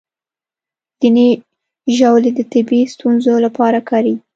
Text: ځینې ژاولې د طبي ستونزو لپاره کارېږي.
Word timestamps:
ځینې 0.99 1.27
ژاولې 1.97 2.31
د 2.35 2.39
طبي 2.51 2.81
ستونزو 2.93 3.33
لپاره 3.45 3.79
کارېږي. 3.89 4.21